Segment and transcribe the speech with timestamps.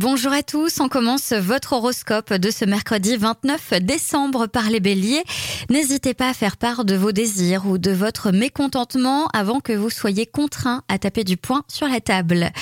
[0.00, 5.24] Bonjour à tous, on commence votre horoscope de ce mercredi 29 décembre par les béliers.
[5.70, 9.90] N'hésitez pas à faire part de vos désirs ou de votre mécontentement avant que vous
[9.90, 12.52] soyez contraint à taper du poing sur la table.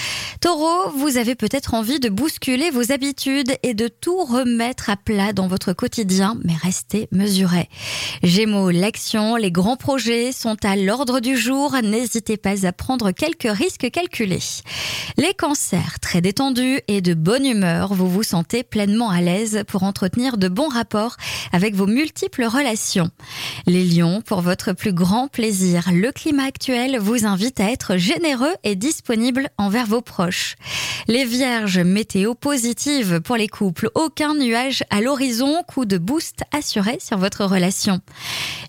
[0.40, 5.34] Taureau, vous avez peut-être envie de bousculer vos habitudes et de tout remettre à plat
[5.34, 7.68] dans votre quotidien, mais restez mesuré.
[8.22, 13.50] Gémeaux, l'action, les grands projets sont à l'ordre du jour, n'hésitez pas à prendre quelques
[13.50, 14.38] risques calculés.
[15.18, 19.82] Les cancers, très détendus et de bonne humeur, vous vous sentez pleinement à l'aise pour
[19.82, 21.16] entretenir de bons rapports
[21.52, 23.10] avec vos multiples relations.
[23.66, 28.54] Les lions, pour votre plus grand plaisir, le climat actuel vous invite à être généreux
[28.62, 30.54] et disponible envers vos proches.
[31.08, 36.98] Les vierges, météo positive pour les couples, aucun nuage à l'horizon, coup de boost assuré
[37.00, 38.00] sur votre relation.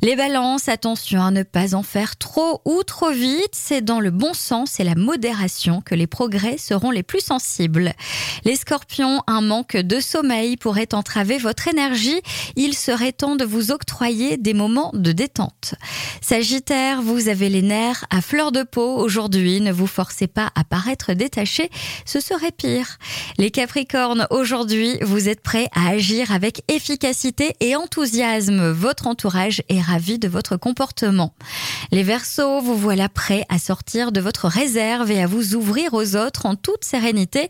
[0.02, 4.10] Les balances, attention à ne pas en faire trop ou trop vite, c'est dans le
[4.10, 7.94] bon sens et la modération que les progrès seront les plus sensibles.
[8.48, 12.22] Les scorpions, un manque de sommeil pourrait entraver votre énergie.
[12.56, 15.76] Il serait temps de vous octroyer des moments de détente.
[16.22, 19.60] Sagittaire, vous avez les nerfs à fleur de peau aujourd'hui.
[19.60, 21.70] Ne vous forcez pas à paraître détaché.
[22.06, 23.00] Ce serait pire.
[23.38, 28.70] Les Capricornes, aujourd'hui, vous êtes prêts à agir avec efficacité et enthousiasme.
[28.70, 31.34] Votre entourage est ravi de votre comportement.
[31.92, 36.16] Les Verseaux, vous voilà prêts à sortir de votre réserve et à vous ouvrir aux
[36.16, 37.50] autres en toute sérénité.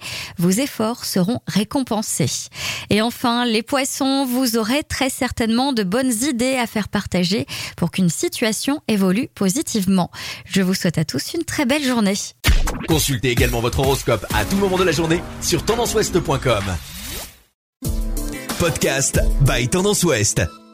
[0.95, 2.49] Seront récompensés.
[2.89, 7.91] Et enfin, les Poissons, vous aurez très certainement de bonnes idées à faire partager pour
[7.91, 10.11] qu'une situation évolue positivement.
[10.45, 12.15] Je vous souhaite à tous une très belle journée.
[12.87, 16.63] Consultez également votre horoscope à tout moment de la journée sur tendanceouest.com.
[18.59, 20.66] Podcast by Tendance Ouest.